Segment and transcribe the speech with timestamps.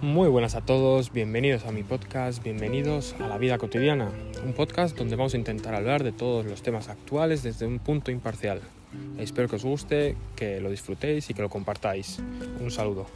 [0.00, 4.12] Muy buenas a todos, bienvenidos a mi podcast, bienvenidos a la vida cotidiana,
[4.44, 8.12] un podcast donde vamos a intentar hablar de todos los temas actuales desde un punto
[8.12, 8.60] imparcial.
[9.18, 12.20] Espero que os guste, que lo disfrutéis y que lo compartáis.
[12.60, 13.06] Un saludo.